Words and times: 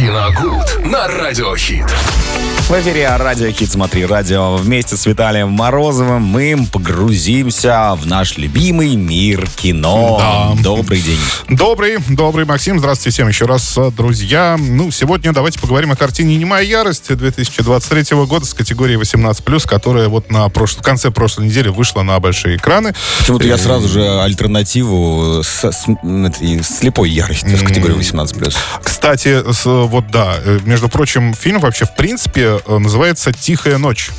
Киногуд 0.00 0.86
на 0.86 1.06
Радиохит. 1.08 1.84
В 2.70 2.72
эфире 2.72 3.14
Радио 3.16 3.50
Хит 3.50 3.68
Смотри 3.70 4.06
Радио. 4.06 4.56
Вместе 4.56 4.96
с 4.96 5.04
Виталием 5.04 5.48
Морозовым 5.50 6.22
мы 6.22 6.56
погрузимся 6.72 7.96
в 8.00 8.06
наш 8.06 8.38
любимый 8.38 8.94
мир 8.94 9.46
кино. 9.56 10.18
Да. 10.56 10.62
Добрый 10.62 11.00
день. 11.00 11.18
Добрый, 11.48 11.98
добрый, 12.08 12.46
Максим. 12.46 12.78
Здравствуйте 12.78 13.12
всем 13.12 13.28
еще 13.28 13.44
раз, 13.46 13.76
друзья. 13.96 14.56
Ну, 14.56 14.92
сегодня 14.92 15.32
давайте 15.32 15.58
поговорим 15.58 15.90
о 15.90 15.96
картине 15.96 16.36
«Немая 16.36 16.62
ярость» 16.62 17.12
2023 17.14 18.16
года 18.24 18.46
с 18.46 18.54
категории 18.54 18.96
18+, 18.98 19.66
которая 19.68 20.08
вот 20.08 20.30
на 20.30 20.48
прош... 20.48 20.76
в 20.76 20.82
конце 20.82 21.10
прошлой 21.10 21.46
недели 21.46 21.68
вышла 21.70 22.02
на 22.02 22.20
большие 22.20 22.56
экраны. 22.56 22.94
Почему-то 23.18 23.48
я 23.48 23.58
сразу 23.58 23.88
же 23.88 24.22
альтернативу 24.22 25.42
с, 25.42 25.64
с- 25.64 25.86
слепой 26.78 27.10
ярости 27.10 27.46
в 27.56 27.64
категории 27.64 27.96
18+. 27.98 28.54
Кстати, 28.80 29.42
с- 29.52 29.66
вот 29.90 30.10
да, 30.10 30.36
э, 30.42 30.60
между 30.64 30.88
прочим, 30.88 31.34
фильм 31.34 31.60
вообще 31.60 31.84
в 31.84 31.94
принципе 31.94 32.60
э, 32.64 32.78
называется 32.78 33.32
«Тихая 33.32 33.76
ночь». 33.78 34.10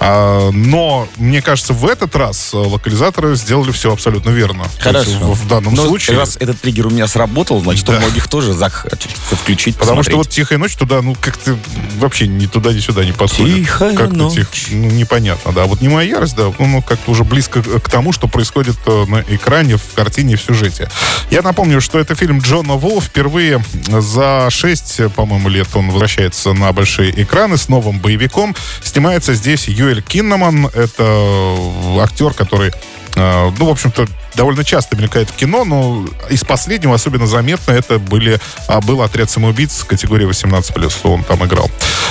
А, 0.00 0.50
но, 0.50 1.06
мне 1.16 1.42
кажется, 1.42 1.72
в 1.72 1.86
этот 1.86 2.16
раз 2.16 2.52
э, 2.52 2.56
локализаторы 2.56 3.36
сделали 3.36 3.70
все 3.70 3.92
абсолютно 3.92 4.30
верно. 4.30 4.64
То 4.82 4.90
есть 4.90 5.10
Хорошо. 5.12 5.32
В, 5.32 5.40
в 5.44 5.48
данном 5.48 5.74
Но 5.74 5.86
случае... 5.86 6.18
раз 6.18 6.36
этот 6.40 6.60
триггер 6.60 6.86
у 6.86 6.90
меня 6.90 7.06
сработал, 7.06 7.60
значит, 7.60 7.88
у 7.88 7.92
Да. 7.92 7.98
многих 8.00 8.26
тоже 8.28 8.52
захочется 8.52 9.36
включить, 9.36 9.76
Потому 9.76 10.02
что 10.02 10.16
вот 10.16 10.26
посмотреть. 10.26 10.34
«Тихая 10.34 10.58
ночь» 10.58 10.74
туда, 10.76 11.02
ну, 11.02 11.14
как-то 11.20 11.56
вообще 11.98 12.26
ни 12.26 12.46
туда, 12.46 12.72
ни 12.72 12.80
сюда 12.80 13.04
не 13.04 13.12
подходит. 13.12 13.56
Тихая 13.56 13.94
как-то 13.94 14.16
ночь. 14.16 14.34
тихо, 14.34 14.48
ну, 14.70 14.90
непонятно, 14.90 15.52
да. 15.52 15.66
Вот 15.66 15.80
«Не 15.80 15.88
моя 15.88 16.08
ярость», 16.10 16.36
да, 16.36 16.52
ну, 16.58 16.82
как-то 16.82 17.10
уже 17.10 17.24
близко 17.24 17.62
к 17.62 17.88
тому, 17.90 18.12
что 18.12 18.28
происходит 18.28 18.76
на 18.86 19.22
экране, 19.28 19.76
в 19.76 19.94
картине, 19.94 20.36
в 20.36 20.42
сюжете. 20.42 20.88
Я 21.30 21.42
напомню, 21.42 21.80
что 21.80 21.98
это 21.98 22.14
фильм 22.14 22.38
Джона 22.40 22.74
Ву. 22.74 23.00
Впервые 23.00 23.62
за 23.88 24.48
6, 24.50 24.85
по-моему, 25.14 25.48
лет 25.48 25.68
он 25.74 25.90
возвращается 25.90 26.52
на 26.52 26.72
большие 26.72 27.10
экраны 27.22 27.56
с 27.56 27.68
новым 27.68 27.98
боевиком. 27.98 28.54
Снимается 28.82 29.34
здесь 29.34 29.68
Юэль 29.68 30.02
Киннаман. 30.02 30.66
Это 30.66 31.56
актер, 32.00 32.32
который 32.32 32.72
э, 33.16 33.50
ну, 33.58 33.66
в 33.66 33.70
общем-то, 33.70 34.06
довольно 34.34 34.64
часто 34.64 34.96
мелькает 34.96 35.30
в 35.30 35.36
кино, 35.36 35.64
но 35.64 36.06
из 36.28 36.44
последнего 36.44 36.94
особенно 36.94 37.26
заметно 37.26 37.72
это 37.72 37.98
были, 37.98 38.38
был 38.82 39.02
«Отряд 39.02 39.30
самоубийц» 39.30 39.82
категории 39.84 40.28
18+, 40.28 41.00
он 41.04 41.24
там 41.24 41.44
играл. 41.44 41.70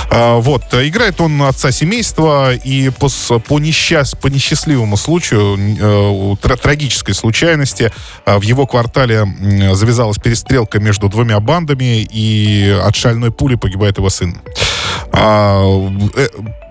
Вот, 0.09 0.63
э, 0.73 0.87
играет 0.87 1.21
он 1.21 1.41
отца 1.43 1.71
семейства, 1.71 2.53
и 2.53 2.89
по, 2.89 3.09
по, 3.39 3.59
несчаст, 3.59 4.17
по 4.19 4.27
несчастливому 4.27 4.97
случаю, 4.97 5.57
э, 6.41 6.57
трагической 6.57 7.13
случайности, 7.13 7.91
в 8.25 8.41
его 8.41 8.65
квартале 8.65 9.25
завязалась 9.73 10.17
перестрелка 10.17 10.79
между 10.79 11.09
двумя 11.09 11.39
бандами, 11.39 12.07
и 12.09 12.64
от 12.69 12.95
шальной 12.95 13.31
пули 13.31 13.55
погибает 13.55 13.97
его 13.97 14.09
сын. 14.09 14.37
А, 15.11 15.63
э, 16.15 16.27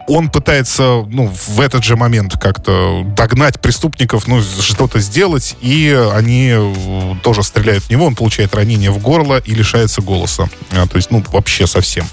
он 0.07 0.29
пытается, 0.29 1.05
ну, 1.09 1.33
в 1.47 1.61
этот 1.61 1.83
же 1.83 1.97
момент 1.97 2.35
как-то 2.39 3.05
догнать 3.17 3.61
преступников, 3.61 4.27
ну, 4.27 4.43
что-то 4.43 5.01
сделать, 5.01 5.57
и 5.61 5.93
они 6.13 6.51
э, 6.53 7.15
тоже 7.23 7.43
стреляют 7.43 7.85
в 7.85 7.91
него, 7.91 8.05
он 8.07 8.15
получает 8.15 8.55
ранение 8.55 8.91
в 8.91 8.99
горло 8.99 9.39
и 9.39 9.55
лишается 9.55 10.03
голоса. 10.03 10.49
А, 10.73 10.87
то 10.87 10.97
есть, 10.97 11.11
ну, 11.11 11.25
вообще 11.33 11.67
совсем. 11.67 12.07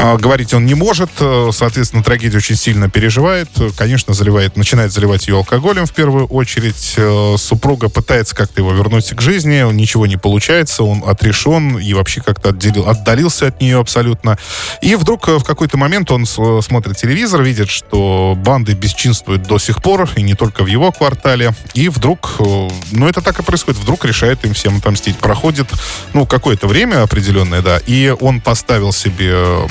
А, 0.00 0.16
говорить 0.16 0.54
он 0.54 0.64
не 0.64 0.74
может, 0.74 1.10
э, 1.18 1.50
соответственно, 1.52 2.04
трагедию 2.04 2.38
очень 2.38 2.54
сильно 2.54 2.88
переживает. 2.88 3.48
Э, 3.56 3.70
Конечно, 3.76 4.14
заливает, 4.14 4.56
начинает 4.56 4.92
заливать 4.92 5.26
ее 5.26 5.34
алкоголем 5.34 5.86
в 5.86 5.92
первую 5.92 6.26
очередь. 6.26 6.94
Э, 6.96 7.34
Супруга 7.36 7.88
пытается 7.88 8.36
как-то 8.36 8.60
его 8.60 8.72
вернуть 8.72 9.10
к 9.10 9.20
жизни, 9.20 9.60
ничего 9.72 10.06
не 10.06 10.16
получается, 10.16 10.84
он 10.84 11.02
отрешен 11.04 11.78
и 11.78 11.94
вообще 11.94 12.20
как-то 12.20 12.50
отделил, 12.50 12.88
отдалился 12.88 13.48
от 13.48 13.60
нее 13.60 13.80
абсолютно. 13.80 14.38
И 14.82 14.94
вдруг 14.94 15.26
в 15.26 15.42
какой-то 15.42 15.76
момент 15.76 16.12
он 16.12 16.26
смотрит 16.26 16.96
телевизор, 16.96 17.42
видит, 17.42 17.68
что 17.68 18.34
банды 18.36 18.74
бесчинствуют 18.74 19.42
до 19.42 19.58
сих 19.58 19.82
пор, 19.82 20.08
и 20.14 20.22
не 20.22 20.34
только 20.34 20.62
в 20.62 20.68
его 20.68 20.92
квартале. 20.92 21.54
И 21.74 21.88
вдруг, 21.88 22.36
ну 22.38 23.08
это 23.08 23.20
так 23.20 23.40
и 23.40 23.42
происходит, 23.42 23.80
вдруг 23.80 24.04
решает 24.04 24.44
им 24.44 24.54
всем 24.54 24.76
отомстить. 24.76 25.18
Проходит, 25.18 25.66
ну, 26.12 26.24
какое-то 26.24 26.68
время 26.68 27.02
определенное, 27.02 27.62
да, 27.62 27.80
и 27.84 28.14
он 28.20 28.40
поставил 28.40 28.92
себе 28.92 29.66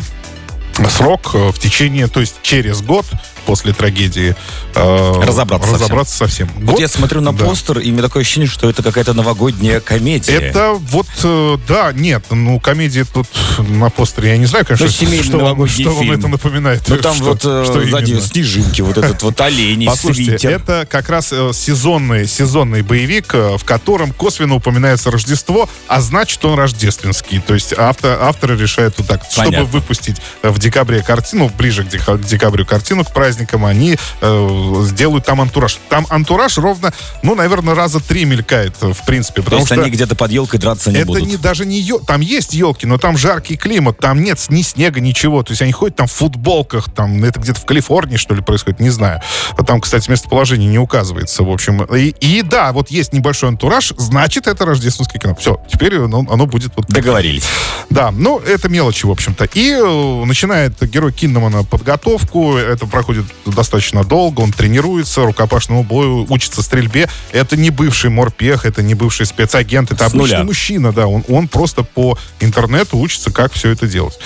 срок 0.89 1.31
э, 1.33 1.51
в 1.51 1.59
течение, 1.59 2.07
то 2.07 2.19
есть 2.19 2.41
через 2.41 2.81
год 2.81 3.05
после 3.47 3.71
трагедии 3.73 4.35
э, 4.75 5.21
Разобраться 5.25 5.67
совсем. 5.69 5.81
разобраться 5.85 6.17
совсем. 6.17 6.49
Вот 6.57 6.71
Год? 6.71 6.79
я 6.81 6.87
смотрю 6.89 7.21
на 7.21 7.31
Да. 7.33 7.45
постер, 7.45 7.79
и 7.79 7.89
мне 7.91 8.01
такое 8.01 8.21
ощущение, 8.21 8.49
что 8.49 8.69
это 8.69 8.83
какая-то 8.83 9.13
новогодняя 9.13 9.79
комедия. 9.79 10.33
Это 10.33 10.73
вот, 10.73 11.07
э, 11.23 11.57
да, 11.67 11.93
нет, 11.93 12.25
ну, 12.29 12.59
комедии 12.59 13.05
тут 13.11 13.27
на 13.57 13.89
постере, 13.89 14.31
я 14.31 14.37
не 14.37 14.45
знаю, 14.45 14.65
конечно, 14.65 14.85
Ну, 14.85 14.91
семейный 14.91 15.23
что, 15.23 15.37
вам, 15.39 15.65
что 15.67 15.91
вам 15.91 16.11
это 16.11 16.27
напоминает. 16.27 16.83
Ну 16.87 16.97
там 16.97 17.15
Что- 17.15 17.23
вот 17.23 17.45
э, 17.45 17.63
что 17.65 17.85
сзади 17.85 18.11
именно? 18.11 18.21
снежинки, 18.21 18.81
вот 18.81 18.97
этот 18.97 19.23
вот 19.23 19.39
олень, 19.41 19.85
Послушайте, 19.85 20.31
свитер. 20.37 20.51
это 20.51 20.85
как 20.89 21.09
раз 21.09 21.29
э, 21.31 21.51
сезонный, 21.53 22.27
сезонный 22.27 22.81
боевик, 22.81 23.33
э, 23.33 23.57
в 23.57 23.63
котором 23.63 24.11
косвенно 24.11 24.55
упоминается 24.55 25.09
Рождество, 25.09 25.69
а 25.87 26.01
значит 26.01 26.43
он 26.43 26.59
рождественский. 26.59 27.39
То 27.39 27.53
есть 27.53 27.71
авто, 27.71 28.17
авторы 28.21 28.57
решают 28.57 28.95
вот 28.97 29.07
так, 29.07 29.21
Понятно. 29.35 29.59
чтобы 29.59 29.71
выпустить 29.71 30.17
в 30.43 30.59
декабре 30.59 31.01
картину, 31.01 31.49
ближе 31.57 31.83
к, 31.85 31.87
дека- 31.89 32.17
к 32.17 32.25
декабрю 32.25 32.65
картину, 32.65 33.03
к 33.05 33.13
праздникам, 33.37 33.65
они 33.65 33.97
э, 34.21 34.83
сделают 34.83 35.25
там 35.25 35.41
антураж. 35.41 35.79
Там 35.89 36.07
антураж 36.09 36.57
ровно, 36.57 36.91
ну, 37.21 37.35
наверное, 37.35 37.75
раза 37.75 37.99
три 37.99 38.25
мелькает, 38.25 38.75
э, 38.81 38.93
в 38.93 39.05
принципе, 39.05 39.41
То 39.41 39.43
потому 39.43 39.61
есть 39.61 39.71
что... 39.71 39.81
они 39.81 39.91
где-то 39.91 40.15
под 40.15 40.31
елкой 40.31 40.59
драться 40.59 40.91
не 40.91 40.97
Это 40.97 41.07
будут. 41.07 41.27
не 41.27 41.37
даже 41.37 41.65
не 41.65 41.79
ел... 41.79 41.99
Там 41.99 42.21
есть 42.21 42.53
елки, 42.53 42.85
но 42.87 42.97
там 42.97 43.17
жаркий 43.17 43.57
климат, 43.57 43.99
там 43.99 44.23
нет 44.23 44.39
ни 44.49 44.61
снега, 44.61 44.99
ничего. 44.99 45.43
То 45.43 45.51
есть 45.51 45.61
они 45.61 45.71
ходят 45.71 45.97
там 45.97 46.07
в 46.07 46.11
футболках, 46.11 46.91
там 46.91 47.23
это 47.23 47.39
где-то 47.39 47.59
в 47.59 47.65
Калифорнии, 47.65 48.17
что 48.17 48.33
ли, 48.33 48.41
происходит, 48.41 48.79
не 48.79 48.89
знаю. 48.89 49.21
А 49.57 49.63
Там, 49.63 49.81
кстати, 49.81 50.09
местоположение 50.09 50.69
не 50.69 50.79
указывается, 50.79 51.43
в 51.43 51.49
общем. 51.51 51.83
И, 51.83 52.09
и 52.19 52.41
да, 52.41 52.71
вот 52.71 52.89
есть 52.89 53.13
небольшой 53.13 53.49
антураж, 53.49 53.93
значит, 53.97 54.47
это 54.47 54.65
рождественский 54.65 55.19
кино. 55.19 55.35
Все, 55.35 55.61
теперь 55.71 55.97
оно, 55.99 56.25
оно 56.29 56.45
будет 56.45 56.71
вот... 56.75 56.87
Договорились. 56.87 57.43
Да, 57.89 58.11
ну, 58.11 58.39
это 58.39 58.69
мелочи, 58.69 59.05
в 59.05 59.11
общем-то. 59.11 59.45
И 59.53 59.71
э, 59.71 60.25
начинает 60.25 60.73
герой 60.89 61.11
Киннамана 61.13 61.63
подготовку. 61.63 62.57
Это 62.57 62.85
проходит 62.85 63.26
достаточно 63.45 64.03
долго. 64.03 64.41
Он 64.41 64.51
тренируется 64.51 65.21
рукопашному 65.25 65.83
бою, 65.83 66.25
учится 66.29 66.61
стрельбе. 66.61 67.09
Это 67.31 67.57
не 67.57 67.69
бывший 67.69 68.09
морпех, 68.09 68.65
это 68.65 68.81
не 68.81 68.93
бывший 68.93 69.25
спецагент, 69.25 69.91
это 69.91 70.03
С 70.09 70.13
обычный 70.13 70.35
нуля. 70.37 70.43
мужчина, 70.43 70.91
да. 70.91 71.07
Он, 71.07 71.23
он 71.27 71.47
просто 71.47 71.83
по 71.83 72.17
интернету 72.39 72.97
учится, 72.97 73.31
как 73.31 73.53
все 73.53 73.69
это 73.69 73.87
делать. 73.87 74.19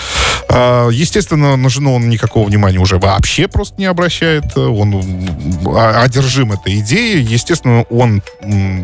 А, 0.53 0.89
естественно, 0.89 1.55
на 1.55 1.69
жену 1.69 1.95
он 1.95 2.09
никакого 2.09 2.45
внимания 2.45 2.77
уже 2.77 2.97
вообще 2.97 3.47
просто 3.47 3.75
не 3.77 3.85
обращает. 3.85 4.57
Он 4.57 5.01
а- 5.67 6.01
одержим 6.03 6.51
этой 6.51 6.79
идеей. 6.79 7.23
Естественно, 7.23 7.83
он 7.89 8.21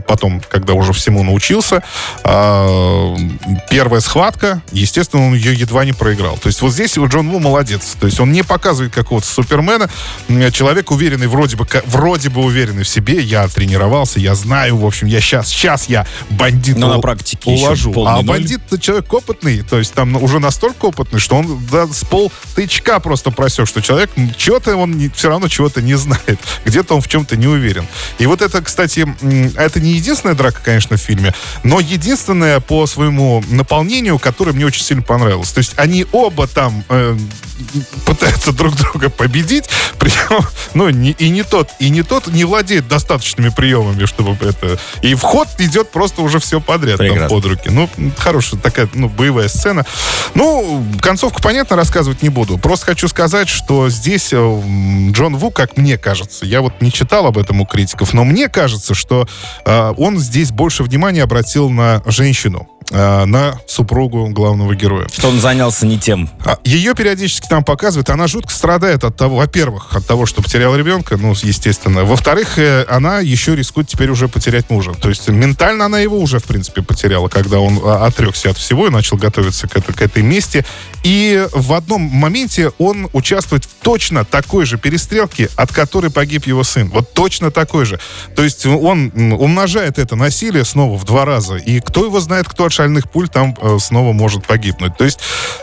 потом, 0.07 0.41
когда 0.49 0.73
уже 0.73 0.93
всему 0.93 1.23
научился, 1.23 1.83
а, 2.23 3.15
первая 3.69 3.99
схватка, 3.99 4.61
естественно, 4.71 5.27
он 5.27 5.33
ее 5.35 5.53
едва 5.53 5.83
не 5.83 5.91
проиграл. 5.91 6.37
То 6.37 6.47
есть 6.47 6.61
вот 6.61 6.71
здесь 6.71 6.97
вот 6.97 7.11
Джон 7.11 7.29
Ву 7.29 7.39
молодец. 7.39 7.97
То 7.99 8.07
есть 8.07 8.19
он 8.21 8.31
не 8.31 8.43
показывает 8.43 8.93
какого-то 8.93 9.27
супермена. 9.27 9.89
Человек 10.53 10.91
уверенный, 10.91 11.27
вроде 11.27 11.57
бы, 11.57 11.67
вроде 11.85 12.29
бы 12.29 12.41
уверенный 12.41 12.83
в 12.83 12.87
себе. 12.89 13.19
Я 13.21 13.45
тренировался, 13.49 14.19
я 14.21 14.35
знаю, 14.35 14.77
в 14.77 14.85
общем, 14.85 15.07
я 15.07 15.19
сейчас, 15.19 15.49
сейчас 15.49 15.89
я 15.89 16.05
бандит 16.29 16.77
Но 16.77 16.87
на 16.87 16.95
ул- 16.95 17.01
практике 17.01 17.51
уложу. 17.51 17.91
А 18.05 18.17
ноль. 18.17 18.25
бандит 18.25 18.61
это 18.67 18.79
человек 18.79 19.11
опытный, 19.13 19.61
то 19.63 19.77
есть 19.77 19.93
там 19.93 20.15
уже 20.23 20.39
настолько 20.39 20.85
опытный, 20.85 21.19
что 21.19 21.35
он 21.35 21.56
да, 21.71 21.87
с 21.87 22.03
пол 22.03 22.31
тычка 22.55 22.99
просто 22.99 23.31
просек, 23.31 23.67
что 23.67 23.81
человек 23.81 24.09
чего-то 24.37 24.75
он 24.75 24.91
не- 24.97 25.09
все 25.09 25.29
равно 25.29 25.47
чего-то 25.47 25.81
не 25.81 25.95
знает. 25.95 26.39
Где-то 26.65 26.95
он 26.95 27.01
в 27.01 27.07
чем-то 27.07 27.35
не 27.37 27.47
уверен. 27.47 27.87
И 28.19 28.25
вот 28.25 28.41
это, 28.41 28.61
кстати, 28.61 29.07
это 29.57 29.79
не 29.79 29.91
единственная 29.93 30.35
драка, 30.35 30.61
конечно, 30.63 30.97
в 30.97 31.01
фильме, 31.01 31.33
но 31.63 31.79
единственная 31.79 32.59
по 32.59 32.85
своему 32.87 33.43
наполнению, 33.49 34.19
которая 34.19 34.53
мне 34.55 34.65
очень 34.65 34.83
сильно 34.83 35.03
понравилась. 35.03 35.51
То 35.51 35.59
есть 35.59 35.73
они 35.77 36.05
оба 36.11 36.47
там 36.47 36.83
э, 36.89 37.17
пытаются 38.05 38.51
друг 38.51 38.75
друга 38.75 39.09
победить, 39.09 39.65
причем, 39.99 40.45
ну, 40.73 40.89
не- 40.89 41.11
и 41.11 41.29
не 41.29 41.43
тот, 41.43 41.69
и 41.79 41.89
не 41.89 42.03
тот 42.03 42.27
не 42.27 42.43
владеет 42.43 42.87
достаточными 42.87 43.49
приемами, 43.49 44.05
чтобы 44.05 44.37
это... 44.45 44.79
И 45.01 45.13
в 45.15 45.21
ход 45.21 45.47
идет 45.59 45.91
просто 45.91 46.21
уже 46.21 46.39
все 46.39 46.59
подряд 46.59 46.97
там, 46.97 47.07
Прекрасно. 47.07 47.35
под 47.35 47.45
руки. 47.45 47.69
Ну, 47.69 47.89
хорошая 48.17 48.59
такая, 48.59 48.89
ну, 48.93 49.09
боевая 49.09 49.47
сцена. 49.47 49.85
Ну, 50.35 50.85
концовку, 51.37 51.41
понятно, 51.41 51.75
рассказывать 51.75 52.21
не 52.23 52.29
буду. 52.29 52.57
Просто 52.57 52.87
хочу 52.87 53.07
сказать, 53.07 53.47
что 53.49 53.89
здесь 53.89 54.29
э, 54.31 54.61
Джон 55.11 55.35
Ву, 55.37 55.51
как 55.51 55.77
мне 55.77 55.97
кажется, 55.97 56.45
я 56.45 56.61
вот 56.61 56.81
не 56.81 56.91
читал 56.91 57.25
об 57.27 57.37
этом 57.37 57.61
у 57.61 57.65
критиков, 57.65 58.13
но 58.13 58.23
мне 58.23 58.47
кажется, 58.49 58.93
что 58.93 59.27
э, 59.65 59.93
он 59.97 60.19
здесь 60.19 60.51
больше 60.51 60.83
внимания 60.83 61.23
обратил 61.23 61.69
на 61.69 62.01
женщину. 62.05 62.67
э, 62.89 63.25
на 63.25 63.59
супругу 63.67 64.29
главного 64.29 64.73
героя. 64.73 65.07
Что 65.11 65.27
он 65.27 65.41
занялся 65.41 65.85
не 65.85 65.99
тем. 65.99 66.29
А 66.45 66.57
Ее 66.63 66.95
периодически 66.95 67.45
там 67.49 67.63
показывают. 67.65 68.09
Она 68.09 68.27
жутко 68.27 68.53
страдает 68.53 69.03
от 69.03 69.17
того, 69.17 69.35
во-первых, 69.37 69.93
от 69.93 70.07
того, 70.07 70.25
что 70.25 70.41
потеряла 70.41 70.75
ребенка, 70.77 71.17
ну, 71.17 71.31
естественно. 71.33 72.05
Во-вторых, 72.05 72.57
э, 72.57 72.85
она 72.89 73.19
еще 73.19 73.57
рискует 73.57 73.89
теперь 73.89 74.09
уже 74.09 74.29
потерять 74.29 74.69
мужа. 74.69 74.93
То 74.93 75.09
есть 75.09 75.27
ментально 75.27 75.85
она 75.85 75.99
его 75.99 76.17
уже, 76.17 76.39
в 76.39 76.45
принципе, 76.45 76.81
потеряла, 76.81 77.27
когда 77.27 77.59
он 77.59 77.77
а, 77.83 78.05
отрекся 78.05 78.51
от 78.51 78.57
всего 78.57 78.87
и 78.87 78.89
начал 78.89 79.17
готовиться 79.17 79.67
к, 79.67 79.75
этой- 79.75 79.93
к 79.93 80.01
этой 80.01 80.23
мести. 80.23 80.65
И 81.03 81.26
в 81.35 81.73
одном 81.73 82.01
моменте 82.01 82.71
он 82.77 83.09
участвует 83.13 83.65
в 83.65 83.69
точно 83.81 84.25
такой 84.25 84.65
же 84.65 84.77
перестрелке, 84.77 85.49
от 85.55 85.71
которой 85.71 86.11
погиб 86.11 86.47
его 86.47 86.63
сын. 86.63 86.89
Вот 86.89 87.13
точно 87.13 87.51
такой 87.51 87.85
же. 87.85 87.99
То 88.35 88.43
есть 88.43 88.65
он 88.65 89.11
умножает 89.15 89.99
это 89.99 90.15
насилие 90.15 90.65
снова 90.65 90.97
в 90.97 91.05
два 91.05 91.25
раза. 91.25 91.55
И 91.55 91.79
кто 91.79 92.05
его 92.05 92.19
знает, 92.19 92.47
кто 92.47 92.65
от 92.65 92.73
шальных 92.73 93.09
пуль 93.09 93.29
там 93.29 93.55
э, 93.59 93.77
снова 93.79 94.13
может 94.13 94.45
погибнуть. 94.45 94.97
То 94.97 95.05
есть, 95.05 95.19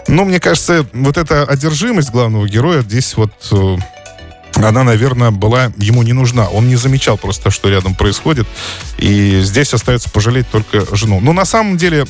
ну, 0.08 0.24
мне 0.24 0.40
кажется, 0.40 0.86
вот 0.92 1.16
эта 1.16 1.44
одержимость 1.44 2.10
главного 2.10 2.48
героя 2.48 2.82
здесь 2.82 3.16
вот... 3.16 3.32
она, 4.56 4.84
наверное, 4.84 5.30
была 5.30 5.72
ему 5.76 6.02
не 6.02 6.12
нужна. 6.12 6.48
Он 6.48 6.68
не 6.68 6.76
замечал 6.76 7.18
просто, 7.18 7.50
что 7.50 7.68
рядом 7.68 7.94
происходит. 7.94 8.46
И 8.98 9.40
здесь 9.42 9.74
остается 9.74 10.10
пожалеть 10.10 10.48
только 10.50 10.94
жену. 10.94 11.20
Но 11.20 11.32
на 11.32 11.44
самом 11.44 11.76
деле 11.76 12.06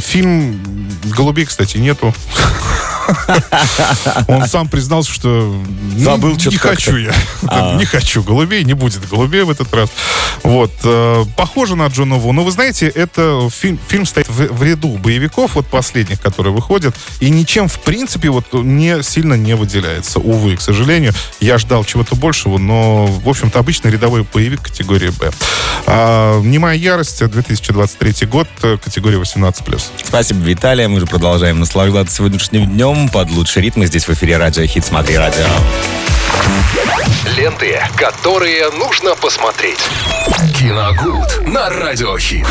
фильм 0.00 0.60
«Голубей», 1.04 1.46
кстати, 1.46 1.78
нету. 1.78 2.14
Он 4.28 4.46
сам 4.46 4.68
признался, 4.68 5.12
что 5.12 5.28
ну, 5.96 6.04
Забыл 6.04 6.36
не 6.36 6.56
хочу 6.56 6.96
я. 6.96 7.12
А. 7.46 7.76
Не 7.76 7.84
хочу 7.84 8.22
голубей, 8.22 8.64
не 8.64 8.74
будет 8.74 9.08
голубей 9.08 9.42
в 9.42 9.50
этот 9.50 9.72
раз. 9.72 9.88
Вот. 10.42 10.72
э, 10.84 11.24
Похоже 11.36 11.76
на 11.76 11.86
Джона 11.86 12.16
Ву. 12.16 12.32
Но 12.32 12.44
вы 12.44 12.50
знаете, 12.50 12.88
это 12.88 13.48
фильм, 13.50 13.78
фильм 13.88 14.04
стоит 14.06 14.28
в, 14.28 14.52
в 14.52 14.62
ряду 14.62 14.88
боевиков, 14.98 15.54
вот 15.54 15.66
последних, 15.66 16.20
которые 16.20 16.52
выходят, 16.52 16.94
и 17.20 17.30
ничем, 17.30 17.68
в 17.68 17.78
принципе, 17.80 18.28
вот 18.30 18.52
не 18.52 19.02
сильно 19.02 19.34
не 19.34 19.54
выделяется. 19.54 20.18
Увы, 20.18 20.56
к 20.56 20.60
сожалению. 20.60 21.12
Я 21.40 21.58
ждал 21.58 21.84
чего-то 21.84 22.16
большего, 22.16 22.58
но, 22.58 23.06
в 23.06 23.28
общем-то, 23.28 23.58
обычный 23.58 23.90
рядовой 23.90 24.26
боевик 24.32 24.62
категории 24.62 25.10
Б. 25.10 25.30
А, 25.86 26.40
«Немая 26.42 26.76
ярость», 26.76 27.24
2023 27.24 28.26
год, 28.26 28.48
категория 28.60 29.18
18+. 29.18 29.82
Спасибо, 30.04 30.40
Виталий. 30.40 30.86
Мы 30.86 31.00
же 31.00 31.06
продолжаем 31.06 31.60
наслаждаться 31.60 32.16
сегодняшним 32.16 32.66
днем 32.66 32.97
под 33.06 33.30
лучший 33.30 33.62
ритм. 33.62 33.84
Здесь 33.84 34.08
в 34.08 34.10
эфире 34.14 34.38
радио 34.38 34.64
Хит 34.66 34.84
Смотри 34.84 35.16
Радио. 35.16 35.44
Ленты, 37.36 37.80
которые 37.96 38.70
нужно 38.70 39.14
посмотреть. 39.14 39.78
Киногуд 40.58 41.46
на 41.46 41.68
радиохит. 41.68 42.46